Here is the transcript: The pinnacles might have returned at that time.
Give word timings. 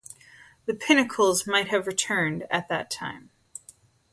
The 0.65 0.73
pinnacles 0.73 1.45
might 1.45 1.67
have 1.67 1.85
returned 1.85 2.47
at 2.49 2.67
that 2.69 2.89
time. 2.89 3.29